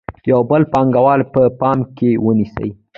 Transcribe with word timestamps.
یو 0.31 0.41
بل 0.49 0.61
پانګوال 0.73 1.21
په 1.33 1.41
پام 1.59 1.79
کې 1.97 2.09
ونیسئ 2.25 2.69